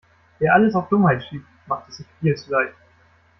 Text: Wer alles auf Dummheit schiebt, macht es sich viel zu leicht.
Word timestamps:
Wer 0.39 0.55
alles 0.55 0.73
auf 0.73 0.89
Dummheit 0.89 1.23
schiebt, 1.23 1.45
macht 1.67 1.87
es 1.89 1.97
sich 1.97 2.07
viel 2.19 2.33
zu 2.33 2.49
leicht. 2.49 2.73